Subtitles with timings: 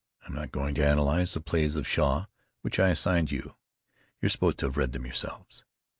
[0.25, 2.25] I'm not going to analyze the plays of Shaw
[2.63, 3.55] which I assigned to you.
[4.19, 5.63] You're supposed to have read them yourselves.